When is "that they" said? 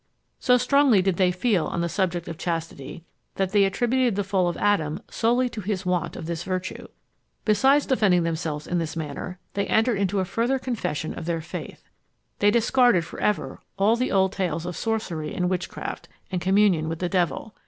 3.35-3.65